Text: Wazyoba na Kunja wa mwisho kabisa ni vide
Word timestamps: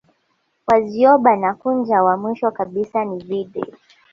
Wazyoba 0.67 1.35
na 1.35 1.53
Kunja 1.53 1.97
wa 2.03 2.17
mwisho 2.17 2.51
kabisa 2.51 3.05
ni 3.05 3.17
vide 3.23 3.61